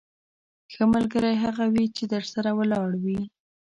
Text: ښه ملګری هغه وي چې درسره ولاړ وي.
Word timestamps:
ښه 0.73 0.83
ملګری 0.93 1.33
هغه 1.43 1.65
وي 1.73 1.85
چې 1.95 2.03
درسره 2.13 2.49
ولاړ 2.59 2.89
وي. 3.03 3.21